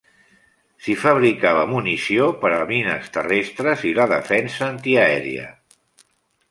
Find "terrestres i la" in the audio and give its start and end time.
3.19-4.11